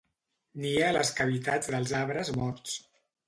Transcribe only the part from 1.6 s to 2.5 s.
dels arbres